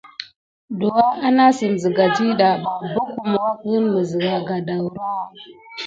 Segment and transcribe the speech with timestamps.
[0.79, 2.49] Douwa anasime siga ɗida
[2.93, 3.45] bukun wakula
[4.09, 5.23] siga mis gedaouraha.